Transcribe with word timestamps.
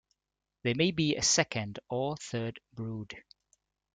There 0.63 0.73
may 0.73 0.89
be 0.89 1.15
a 1.15 1.21
second 1.21 1.77
or 1.87 2.17
third 2.17 2.59
brood. 2.73 3.23